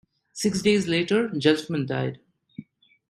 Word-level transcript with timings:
Six 0.33 0.63
days 0.63 0.87
later, 0.87 1.27
Gelfman 1.29 1.85
died. 1.85 2.17